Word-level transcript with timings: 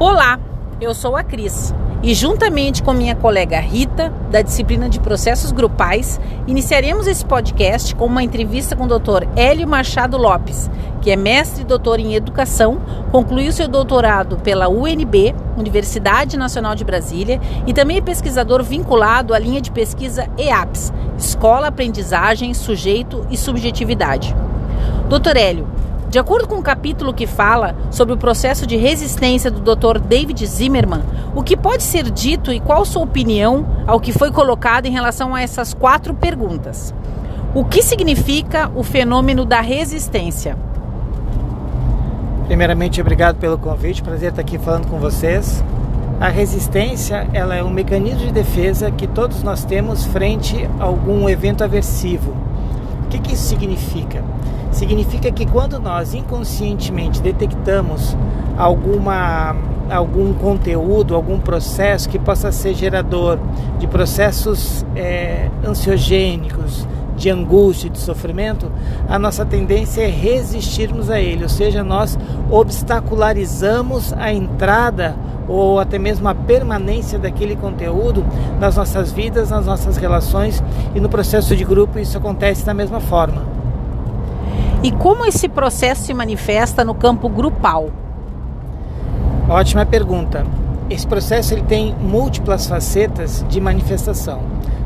Olá, 0.00 0.38
eu 0.80 0.94
sou 0.94 1.16
a 1.16 1.24
Cris 1.24 1.74
e, 2.04 2.14
juntamente 2.14 2.84
com 2.84 2.92
minha 2.92 3.16
colega 3.16 3.58
Rita, 3.58 4.12
da 4.30 4.42
disciplina 4.42 4.88
de 4.88 5.00
Processos 5.00 5.50
Grupais, 5.50 6.20
iniciaremos 6.46 7.08
esse 7.08 7.24
podcast 7.24 7.96
com 7.96 8.06
uma 8.06 8.22
entrevista 8.22 8.76
com 8.76 8.84
o 8.84 8.86
Dr. 8.86 9.26
Hélio 9.34 9.66
Machado 9.66 10.16
Lopes, 10.16 10.70
que 11.02 11.10
é 11.10 11.16
mestre 11.16 11.62
e 11.62 11.66
doutor 11.66 11.98
em 11.98 12.14
Educação, 12.14 12.80
concluiu 13.10 13.50
seu 13.50 13.66
doutorado 13.66 14.36
pela 14.36 14.68
UNB, 14.68 15.34
Universidade 15.56 16.36
Nacional 16.36 16.76
de 16.76 16.84
Brasília, 16.84 17.40
e 17.66 17.72
também 17.72 17.96
é 17.96 18.00
pesquisador 18.00 18.62
vinculado 18.62 19.34
à 19.34 19.38
linha 19.40 19.60
de 19.60 19.72
pesquisa 19.72 20.28
EAPS, 20.38 20.92
Escola, 21.18 21.66
Aprendizagem, 21.66 22.54
Sujeito 22.54 23.26
e 23.32 23.36
Subjetividade. 23.36 24.32
Dr. 25.08 25.36
Hélio, 25.36 25.66
de 26.08 26.18
acordo 26.18 26.48
com 26.48 26.56
o 26.56 26.58
um 26.58 26.62
capítulo 26.62 27.12
que 27.12 27.26
fala 27.26 27.76
sobre 27.90 28.14
o 28.14 28.16
processo 28.16 28.66
de 28.66 28.76
resistência 28.76 29.50
do 29.50 29.60
Dr. 29.60 29.98
David 29.98 30.46
Zimmerman, 30.46 31.02
o 31.34 31.42
que 31.42 31.56
pode 31.56 31.82
ser 31.82 32.10
dito 32.10 32.50
e 32.50 32.60
qual 32.60 32.84
sua 32.84 33.02
opinião 33.02 33.66
ao 33.86 34.00
que 34.00 34.12
foi 34.12 34.32
colocado 34.32 34.86
em 34.86 34.90
relação 34.90 35.34
a 35.34 35.42
essas 35.42 35.74
quatro 35.74 36.14
perguntas? 36.14 36.94
O 37.54 37.64
que 37.64 37.82
significa 37.82 38.70
o 38.74 38.82
fenômeno 38.82 39.44
da 39.44 39.60
resistência? 39.60 40.56
Primeiramente, 42.46 43.00
obrigado 43.00 43.36
pelo 43.36 43.58
convite, 43.58 44.02
prazer 44.02 44.30
estar 44.30 44.40
aqui 44.40 44.58
falando 44.58 44.86
com 44.88 44.98
vocês. 44.98 45.62
A 46.18 46.28
resistência 46.28 47.28
ela 47.34 47.54
é 47.54 47.62
um 47.62 47.70
mecanismo 47.70 48.20
de 48.20 48.32
defesa 48.32 48.90
que 48.90 49.06
todos 49.06 49.42
nós 49.42 49.64
temos 49.64 50.04
frente 50.06 50.68
a 50.80 50.84
algum 50.84 51.28
evento 51.28 51.62
aversivo. 51.62 52.34
O 53.04 53.08
que, 53.08 53.18
que 53.18 53.34
isso 53.34 53.44
significa? 53.44 54.24
Significa 54.78 55.30
que 55.32 55.44
quando 55.44 55.80
nós 55.80 56.14
inconscientemente 56.14 57.20
detectamos 57.20 58.16
alguma 58.56 59.56
algum 59.90 60.34
conteúdo, 60.34 61.14
algum 61.14 61.38
processo 61.38 62.08
que 62.10 62.18
possa 62.18 62.52
ser 62.52 62.74
gerador 62.74 63.38
de 63.78 63.86
processos 63.86 64.84
é, 64.94 65.48
ansiogênicos, 65.66 66.86
de 67.16 67.30
angústia, 67.30 67.88
de 67.88 67.98
sofrimento, 67.98 68.70
a 69.08 69.18
nossa 69.18 69.46
tendência 69.46 70.02
é 70.02 70.06
resistirmos 70.06 71.10
a 71.10 71.18
ele, 71.18 71.42
ou 71.42 71.48
seja, 71.48 71.82
nós 71.82 72.18
obstacularizamos 72.50 74.12
a 74.12 74.30
entrada 74.30 75.16
ou 75.48 75.80
até 75.80 75.98
mesmo 75.98 76.28
a 76.28 76.34
permanência 76.34 77.18
daquele 77.18 77.56
conteúdo 77.56 78.24
nas 78.60 78.76
nossas 78.76 79.10
vidas, 79.10 79.48
nas 79.48 79.64
nossas 79.64 79.96
relações 79.96 80.62
e 80.94 81.00
no 81.00 81.08
processo 81.08 81.56
de 81.56 81.64
grupo 81.64 81.98
isso 81.98 82.18
acontece 82.18 82.64
da 82.64 82.74
mesma 82.74 83.00
forma. 83.00 83.57
E 84.80 84.92
como 84.92 85.26
esse 85.26 85.48
processo 85.48 86.02
se 86.02 86.14
manifesta 86.14 86.84
no 86.84 86.94
campo 86.94 87.28
grupal? 87.28 87.90
Ótima 89.48 89.84
pergunta. 89.84 90.46
Esse 90.88 91.04
processo 91.04 91.52
ele 91.52 91.62
tem 91.62 91.94
múltiplas 91.96 92.68
facetas 92.68 93.44
de 93.48 93.60
manifestação. 93.60 94.40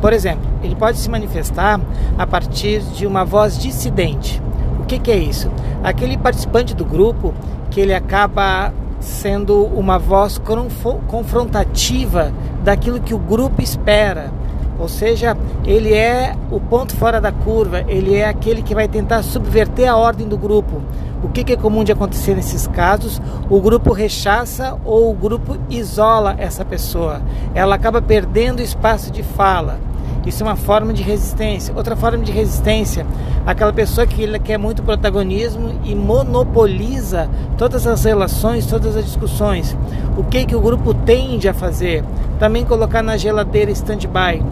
Por 0.00 0.14
exemplo, 0.14 0.48
ele 0.62 0.74
pode 0.74 0.98
se 0.98 1.10
manifestar 1.10 1.78
a 2.16 2.26
partir 2.26 2.80
de 2.80 3.06
uma 3.06 3.26
voz 3.26 3.58
dissidente. 3.58 4.42
O 4.80 4.86
que, 4.86 4.98
que 4.98 5.10
é 5.10 5.18
isso? 5.18 5.50
Aquele 5.82 6.16
participante 6.16 6.74
do 6.74 6.84
grupo 6.84 7.34
que 7.70 7.78
ele 7.78 7.94
acaba 7.94 8.72
sendo 9.00 9.66
uma 9.66 9.98
voz 9.98 10.40
confrontativa 11.08 12.32
daquilo 12.62 13.00
que 13.00 13.12
o 13.12 13.18
grupo 13.18 13.60
espera 13.60 14.32
ou 14.78 14.88
seja, 14.88 15.36
ele 15.64 15.92
é 15.92 16.34
o 16.50 16.58
ponto 16.60 16.94
fora 16.96 17.20
da 17.20 17.32
curva, 17.32 17.84
ele 17.86 18.14
é 18.14 18.28
aquele 18.28 18.62
que 18.62 18.74
vai 18.74 18.88
tentar 18.88 19.22
subverter 19.22 19.88
a 19.88 19.96
ordem 19.96 20.26
do 20.26 20.36
grupo. 20.36 20.80
O 21.22 21.28
que, 21.28 21.52
é 21.52 21.56
comum 21.56 21.82
de 21.82 21.90
acontecer 21.90 22.34
nesses 22.34 22.66
casos? 22.66 23.20
O 23.48 23.58
grupo 23.58 23.92
rechaça 23.92 24.76
ou 24.84 25.10
o 25.10 25.14
grupo 25.14 25.56
isola 25.70 26.34
essa 26.36 26.66
pessoa. 26.66 27.22
Ela 27.54 27.76
acaba 27.76 28.02
perdendo 28.02 28.60
espaço 28.60 29.10
de 29.10 29.22
fala. 29.22 29.78
Isso 30.26 30.42
é 30.42 30.46
uma 30.46 30.56
forma 30.56 30.92
de 30.92 31.02
resistência. 31.02 31.74
Outra 31.74 31.96
forma 31.96 32.22
de 32.22 32.30
resistência, 32.30 33.06
aquela 33.46 33.72
pessoa 33.72 34.06
que 34.06 34.38
quer 34.38 34.58
muito 34.58 34.82
protagonismo 34.82 35.80
e 35.82 35.94
monopoliza 35.94 37.28
todas 37.56 37.86
as 37.86 38.04
relações, 38.04 38.66
todas 38.66 38.94
as 38.94 39.04
discussões. 39.04 39.74
O 40.18 40.24
que 40.24 40.44
que 40.44 40.56
o 40.56 40.60
grupo 40.60 40.92
tende 40.92 41.48
a 41.48 41.54
fazer? 41.54 42.04
Também 42.38 42.66
colocar 42.66 43.02
na 43.02 43.16
geladeira 43.16 43.70
stand-by 43.70 44.42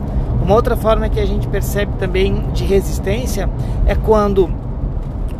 uma 0.41 0.55
outra 0.55 0.77
forma 0.77 1.09
que 1.09 1.21
a 1.21 1.27
gente 1.27 1.49
percebe 1.49 1.93
também 1.99 2.45
de 2.53 2.65
resistência 2.65 3.49
é 3.87 3.95
quando 3.95 4.51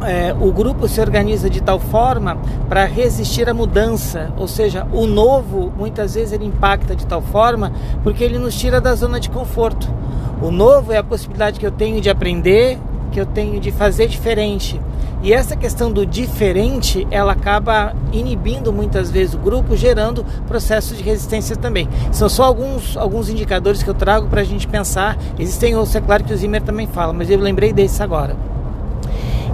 é, 0.05 0.35
o 0.39 0.53
grupo 0.53 0.89
se 0.89 1.01
organiza 1.01 1.49
de 1.49 1.63
tal 1.63 1.79
forma 1.79 2.37
para 2.69 2.85
resistir 2.85 3.49
à 3.49 3.55
mudança, 3.55 4.33
ou 4.37 4.49
seja, 4.49 4.87
o 4.93 5.07
novo 5.07 5.73
muitas 5.77 6.15
vezes 6.15 6.33
ele 6.33 6.45
impacta 6.45 6.95
de 6.95 7.07
tal 7.07 7.23
forma 7.23 7.73
porque 8.03 8.23
ele 8.25 8.39
nos 8.39 8.55
tira 8.59 8.81
da 8.81 8.95
zona 8.95 9.21
de 9.21 9.31
conforto. 9.31 9.89
O 10.41 10.51
novo 10.51 10.93
é 10.93 10.99
a 10.99 11.05
possibilidade 11.05 11.61
que 11.61 11.67
eu 11.67 11.71
tenho 11.71 12.01
de 12.01 12.11
aprender, 12.11 12.79
que 13.13 13.21
eu 13.21 13.27
tenho 13.27 13.61
de 13.61 13.71
fazer 13.71 14.09
diferente. 14.09 14.81
E 15.23 15.33
essa 15.33 15.55
questão 15.55 15.93
do 15.93 16.05
diferente, 16.05 17.07
ela 17.09 17.33
acaba 17.33 17.95
inibindo 18.13 18.73
muitas 18.73 19.09
vezes 19.09 19.35
o 19.35 19.39
grupo, 19.39 19.77
gerando 19.77 20.25
processos 20.49 20.99
de 20.99 21.05
resistência 21.05 21.55
também. 21.55 21.89
São 22.11 22.29
só 22.29 22.43
alguns, 22.43 22.97
alguns 22.97 23.29
indicadores 23.29 23.85
que 23.85 23.89
eu 23.89 23.95
trago 23.95 24.27
para 24.27 24.41
a 24.41 24.45
gente 24.45 24.67
pensar. 24.67 25.17
Existem 25.39 25.77
outros, 25.77 25.95
é 25.95 26.01
claro 26.01 26.25
que 26.25 26.33
o 26.33 26.37
Zimmer 26.37 26.61
também 26.63 26.89
fala, 26.89 27.13
mas 27.13 27.31
eu 27.31 27.39
lembrei 27.39 27.73
desses 27.73 28.01
agora. 28.01 28.37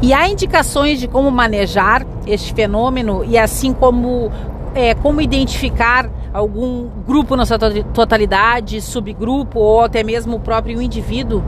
E 0.01 0.15
há 0.15 0.27
indicações 0.27 1.01
de 1.01 1.07
como 1.07 1.31
manejar 1.31 2.07
este 2.27 2.55
fenômeno 2.55 3.23
e 3.25 3.37
assim 3.37 3.75
como, 3.75 4.33
é, 4.75 4.95
como 4.95 5.21
identificar 5.21 6.09
algum 6.33 6.89
grupo 7.07 7.37
na 7.37 7.45
sua 7.45 7.59
totalidade, 7.59 8.81
subgrupo 8.81 9.59
ou 9.59 9.83
até 9.83 10.03
mesmo 10.03 10.37
o 10.37 10.41
próprio 10.41 10.81
indivíduo? 10.81 11.43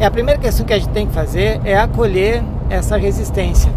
É, 0.00 0.06
a 0.06 0.10
primeira 0.12 0.40
questão 0.40 0.64
que 0.64 0.72
a 0.72 0.78
gente 0.78 0.92
tem 0.92 1.08
que 1.08 1.12
fazer 1.12 1.60
é 1.64 1.76
acolher 1.76 2.40
essa 2.70 2.96
resistência. 2.96 3.68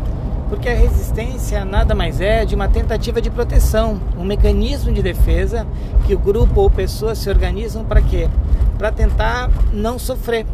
Porque 0.49 0.69
a 0.69 0.75
resistência 0.75 1.65
nada 1.65 1.95
mais 1.95 2.21
é 2.21 2.45
de 2.45 2.53
uma 2.53 2.67
tentativa 2.67 3.19
de 3.19 3.31
proteção, 3.31 3.99
um 4.15 4.23
mecanismo 4.23 4.93
de 4.93 5.01
defesa 5.01 5.65
que 6.05 6.13
o 6.13 6.19
grupo 6.19 6.61
ou 6.61 6.69
pessoas 6.69 7.17
se 7.17 7.27
organizam 7.27 7.83
para 7.83 8.03
quê? 8.03 8.29
Para 8.77 8.91
tentar 8.91 9.49
não 9.73 9.97
sofrer. 9.97 10.45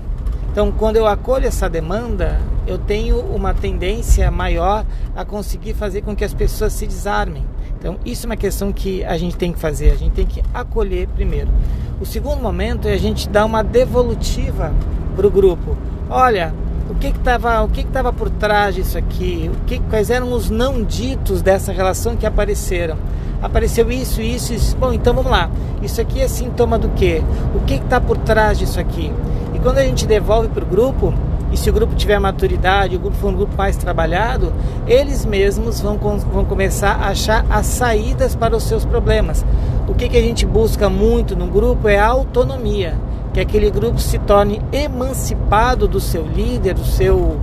Então, 0.49 0.71
quando 0.71 0.95
eu 0.95 1.05
acolho 1.05 1.47
essa 1.47 1.69
demanda, 1.69 2.39
eu 2.65 2.77
tenho 2.77 3.19
uma 3.19 3.53
tendência 3.53 4.31
maior 4.31 4.85
a 5.13 5.25
conseguir 5.25 5.73
fazer 5.73 6.01
com 6.01 6.15
que 6.15 6.23
as 6.23 6.33
pessoas 6.33 6.71
se 6.71 6.87
desarmem. 6.87 7.43
Então, 7.77 7.97
isso 8.05 8.25
é 8.25 8.27
uma 8.29 8.37
questão 8.37 8.71
que 8.71 9.03
a 9.03 9.17
gente 9.17 9.35
tem 9.35 9.51
que 9.51 9.59
fazer, 9.59 9.91
a 9.91 9.95
gente 9.95 10.13
tem 10.13 10.25
que 10.25 10.41
acolher 10.53 11.09
primeiro. 11.09 11.49
O 11.99 12.05
segundo 12.05 12.41
momento 12.41 12.87
é 12.87 12.93
a 12.93 12.97
gente 12.97 13.27
dar 13.27 13.43
uma 13.43 13.61
devolutiva 13.61 14.73
para 15.17 15.27
o 15.27 15.31
grupo. 15.31 15.75
Olha, 16.07 16.53
o 16.87 16.93
que 16.93 17.07
estava 17.07 17.63
o 17.63 17.67
que 17.67 17.81
estava 17.81 18.13
por 18.13 18.29
trás 18.29 18.75
disso 18.75 18.97
aqui? 18.99 19.49
O 19.51 19.65
que 19.65 19.79
quais 19.79 20.11
eram 20.11 20.31
os 20.31 20.51
não 20.51 20.83
ditos 20.83 21.41
dessa 21.41 21.71
relação 21.71 22.15
que 22.15 22.25
apareceram? 22.25 22.95
Apareceu 23.41 23.91
isso, 23.91 24.21
isso, 24.21 24.53
isso. 24.53 24.77
Bom, 24.77 24.93
então 24.93 25.13
vamos 25.13 25.31
lá. 25.31 25.49
Isso 25.81 25.99
aqui 25.99 26.21
é 26.21 26.27
sintoma 26.27 26.77
do 26.77 26.89
quê? 26.89 27.23
O 27.55 27.59
que 27.61 27.75
está 27.75 27.99
por 27.99 28.17
trás 28.17 28.59
disso 28.59 28.79
aqui? 28.79 29.11
E 29.53 29.59
quando 29.59 29.79
a 29.79 29.83
gente 29.83 30.05
devolve 30.05 30.49
para 30.49 30.63
o 30.63 30.67
grupo, 30.67 31.13
e 31.51 31.57
se 31.57 31.69
o 31.69 31.73
grupo 31.73 31.95
tiver 31.95 32.19
maturidade, 32.19 32.95
o 32.95 32.99
grupo 32.99 33.17
for 33.17 33.29
um 33.29 33.35
grupo 33.35 33.55
mais 33.57 33.75
trabalhado, 33.75 34.53
eles 34.87 35.25
mesmos 35.25 35.81
vão, 35.81 35.97
vão 35.97 36.45
começar 36.45 36.91
a 36.91 37.09
achar 37.09 37.45
as 37.49 37.65
saídas 37.65 38.35
para 38.35 38.55
os 38.55 38.63
seus 38.63 38.85
problemas. 38.85 39.43
O 39.87 39.93
que, 39.95 40.09
que 40.09 40.17
a 40.17 40.21
gente 40.21 40.45
busca 40.45 40.89
muito 40.89 41.35
no 41.35 41.47
grupo 41.47 41.87
é 41.87 41.97
a 41.97 42.07
autonomia 42.07 43.06
que 43.37 43.41
aquele 43.41 43.69
grupo 43.69 43.99
se 43.99 44.17
torne 44.17 44.59
emancipado 44.71 45.87
do 45.87 45.99
seu 45.99 46.25
líder, 46.25 46.73
do 46.73 46.83
seu 46.83 47.39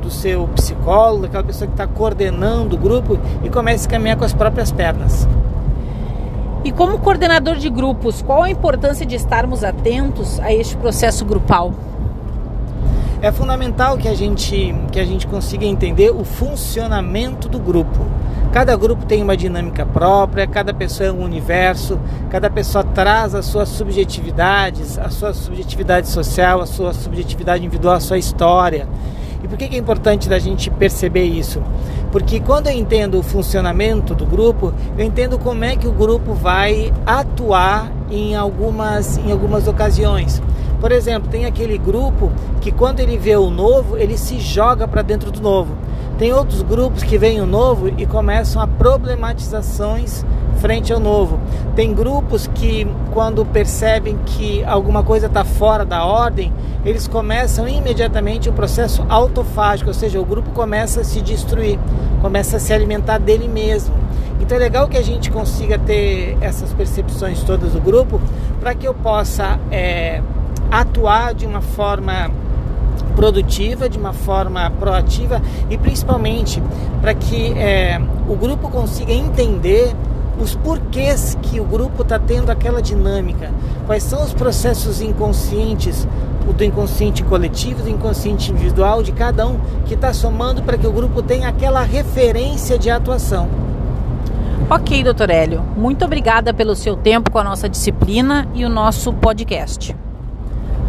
do 0.00 0.10
seu 0.10 0.48
psicólogo, 0.48 1.24
daquela 1.24 1.44
pessoa 1.44 1.66
que 1.66 1.74
está 1.74 1.86
coordenando 1.86 2.76
o 2.76 2.78
grupo 2.78 3.18
e 3.42 3.50
comece 3.50 3.86
a 3.86 3.90
caminhar 3.90 4.16
com 4.16 4.24
as 4.24 4.32
próprias 4.32 4.72
pernas. 4.72 5.28
E 6.64 6.72
como 6.72 6.98
coordenador 6.98 7.56
de 7.56 7.68
grupos, 7.68 8.22
qual 8.22 8.42
a 8.42 8.48
importância 8.48 9.04
de 9.04 9.16
estarmos 9.16 9.62
atentos 9.62 10.40
a 10.40 10.50
este 10.50 10.78
processo 10.78 11.26
grupal? 11.26 11.74
É 13.20 13.30
fundamental 13.30 13.98
que 13.98 14.08
a 14.08 14.14
gente 14.14 14.74
que 14.90 14.98
a 14.98 15.04
gente 15.04 15.26
consiga 15.26 15.66
entender 15.66 16.10
o 16.10 16.24
funcionamento 16.24 17.50
do 17.50 17.58
grupo. 17.58 18.00
Cada 18.54 18.76
grupo 18.76 19.04
tem 19.04 19.20
uma 19.20 19.36
dinâmica 19.36 19.84
própria, 19.84 20.46
cada 20.46 20.72
pessoa 20.72 21.08
é 21.08 21.12
um 21.12 21.24
universo, 21.24 21.98
cada 22.30 22.48
pessoa 22.48 22.84
traz 22.84 23.34
as 23.34 23.46
suas 23.46 23.68
subjetividades, 23.68 24.96
a 24.96 25.10
sua 25.10 25.34
subjetividade 25.34 26.08
social, 26.08 26.60
a 26.60 26.66
sua 26.66 26.92
subjetividade 26.92 27.64
individual, 27.64 27.96
a 27.96 28.00
sua 28.00 28.16
história. 28.16 28.86
E 29.42 29.48
por 29.48 29.58
que 29.58 29.64
é 29.64 29.76
importante 29.76 30.28
da 30.28 30.38
gente 30.38 30.70
perceber 30.70 31.24
isso? 31.24 31.60
Porque 32.12 32.38
quando 32.38 32.68
eu 32.68 32.72
entendo 32.72 33.18
o 33.18 33.24
funcionamento 33.24 34.14
do 34.14 34.24
grupo, 34.24 34.72
eu 34.96 35.04
entendo 35.04 35.36
como 35.36 35.64
é 35.64 35.74
que 35.74 35.88
o 35.88 35.92
grupo 35.92 36.32
vai 36.32 36.92
atuar 37.04 37.90
em 38.08 38.36
algumas, 38.36 39.18
em 39.18 39.32
algumas 39.32 39.66
ocasiões. 39.66 40.40
Por 40.84 40.92
exemplo, 40.92 41.30
tem 41.30 41.46
aquele 41.46 41.78
grupo 41.78 42.30
que 42.60 42.70
quando 42.70 43.00
ele 43.00 43.16
vê 43.16 43.34
o 43.38 43.48
novo, 43.48 43.96
ele 43.96 44.18
se 44.18 44.38
joga 44.38 44.86
para 44.86 45.00
dentro 45.00 45.30
do 45.30 45.40
novo. 45.40 45.74
Tem 46.18 46.30
outros 46.34 46.60
grupos 46.60 47.02
que 47.02 47.16
veem 47.16 47.40
o 47.40 47.46
novo 47.46 47.88
e 47.96 48.04
começam 48.04 48.60
a 48.60 48.66
problematizações 48.66 50.26
frente 50.58 50.92
ao 50.92 51.00
novo. 51.00 51.40
Tem 51.74 51.94
grupos 51.94 52.50
que, 52.54 52.86
quando 53.14 53.46
percebem 53.46 54.18
que 54.26 54.62
alguma 54.64 55.02
coisa 55.02 55.26
está 55.26 55.42
fora 55.42 55.86
da 55.86 56.04
ordem, 56.04 56.52
eles 56.84 57.08
começam 57.08 57.66
imediatamente 57.66 58.50
um 58.50 58.52
processo 58.52 59.06
autofágico, 59.08 59.88
ou 59.88 59.94
seja, 59.94 60.20
o 60.20 60.24
grupo 60.26 60.50
começa 60.50 61.00
a 61.00 61.04
se 61.04 61.22
destruir, 61.22 61.78
começa 62.20 62.58
a 62.58 62.60
se 62.60 62.74
alimentar 62.74 63.16
dele 63.16 63.48
mesmo. 63.48 63.94
Então 64.38 64.54
é 64.54 64.60
legal 64.60 64.86
que 64.86 64.98
a 64.98 65.02
gente 65.02 65.30
consiga 65.30 65.78
ter 65.78 66.36
essas 66.42 66.74
percepções 66.74 67.42
todas 67.42 67.72
do 67.72 67.80
grupo 67.80 68.20
para 68.60 68.74
que 68.74 68.86
eu 68.86 68.92
possa 68.92 69.58
é, 69.70 70.20
atuar 70.80 71.34
de 71.34 71.46
uma 71.46 71.60
forma 71.60 72.30
produtiva, 73.14 73.88
de 73.88 73.98
uma 73.98 74.12
forma 74.12 74.70
proativa 74.70 75.40
e 75.70 75.78
principalmente 75.78 76.62
para 77.00 77.14
que 77.14 77.52
é, 77.52 78.00
o 78.28 78.34
grupo 78.34 78.68
consiga 78.68 79.12
entender 79.12 79.94
os 80.40 80.56
porquês 80.56 81.38
que 81.42 81.60
o 81.60 81.64
grupo 81.64 82.02
está 82.02 82.18
tendo 82.18 82.50
aquela 82.50 82.82
dinâmica, 82.82 83.52
quais 83.86 84.02
são 84.02 84.24
os 84.24 84.34
processos 84.34 85.00
inconscientes, 85.00 86.08
o 86.48 86.52
do 86.52 86.64
inconsciente 86.64 87.22
coletivo, 87.22 87.84
do 87.84 87.88
inconsciente 87.88 88.50
individual 88.50 89.02
de 89.02 89.12
cada 89.12 89.46
um 89.46 89.58
que 89.86 89.94
está 89.94 90.12
somando 90.12 90.62
para 90.62 90.76
que 90.76 90.86
o 90.86 90.92
grupo 90.92 91.22
tenha 91.22 91.48
aquela 91.48 91.82
referência 91.82 92.76
de 92.76 92.90
atuação. 92.90 93.48
Ok, 94.68 95.04
doutor 95.04 95.30
Hélio, 95.30 95.62
muito 95.76 96.04
obrigada 96.04 96.52
pelo 96.52 96.74
seu 96.74 96.96
tempo 96.96 97.30
com 97.30 97.38
a 97.38 97.44
nossa 97.44 97.68
disciplina 97.68 98.48
e 98.54 98.64
o 98.64 98.68
nosso 98.68 99.12
podcast. 99.12 99.94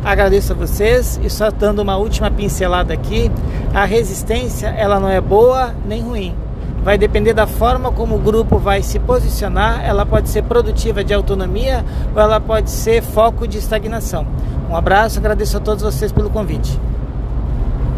Agradeço 0.06 0.54
a 0.54 0.56
vocês 0.56 1.20
e 1.22 1.30
só 1.30 1.50
dando 1.50 1.80
uma 1.80 1.98
última 1.98 2.32
pincelada 2.32 2.94
aqui, 2.94 3.32
a 3.74 3.84
resistência 3.84 4.68
ela 4.68 5.00
não 5.00 5.10
é 5.10 5.20
boa 5.20 5.74
nem 5.86 6.02
ruim 6.02 6.46
vai 6.86 7.00
depender 7.00 7.34
da 7.34 7.48
forma 7.48 7.92
como 7.92 8.16
o 8.16 8.20
grupo 8.20 8.60
vai 8.60 8.84
se 8.84 9.00
posicionar. 9.00 9.84
Ela 9.84 10.06
pode 10.06 10.30
ser 10.30 10.44
produtiva 10.44 11.04
de 11.04 11.16
autonomia 11.16 11.84
ou 12.14 12.22
ela 12.22 12.40
pode 12.40 12.70
ser 12.70 13.02
foco 13.02 13.48
de 13.48 13.58
estagnação. 13.58 14.28
Um 14.70 14.76
abraço, 14.76 15.18
agradeço 15.18 15.58
a 15.58 15.60
todos 15.60 15.84
vocês 15.84 16.12
pelo 16.12 16.30
convite. 16.30 16.80